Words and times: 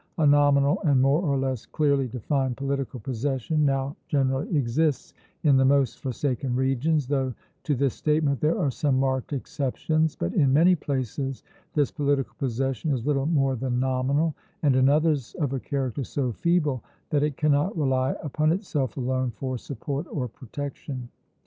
A 0.17 0.25
nominal 0.25 0.79
and 0.83 0.99
more 0.99 1.21
or 1.21 1.37
less 1.37 1.67
clearly 1.67 2.07
defined 2.07 2.57
political 2.57 2.99
possession 2.99 3.63
now 3.63 3.95
generally 4.07 4.57
exists 4.57 5.13
in 5.43 5.57
the 5.57 5.63
most 5.63 5.99
forsaken 5.99 6.55
regions, 6.55 7.05
though 7.05 7.35
to 7.65 7.75
this 7.75 7.93
statement 7.93 8.39
there 8.41 8.57
are 8.57 8.71
some 8.71 8.99
marked 8.99 9.31
exceptions; 9.31 10.15
but 10.15 10.33
in 10.33 10.51
many 10.51 10.73
places 10.75 11.43
this 11.75 11.91
political 11.91 12.33
possession 12.39 12.91
is 12.91 13.05
little 13.05 13.27
more 13.27 13.55
than 13.55 13.79
nominal, 13.79 14.33
and 14.63 14.75
in 14.75 14.89
others 14.89 15.35
of 15.35 15.53
a 15.53 15.59
character 15.59 16.03
so 16.03 16.31
feeble 16.31 16.81
that 17.11 17.21
it 17.21 17.37
cannot 17.37 17.77
rely 17.77 18.15
upon 18.23 18.51
itself 18.51 18.97
alone 18.97 19.29
for 19.29 19.55
support 19.55 20.07
or 20.09 20.27
protection. 20.27 21.09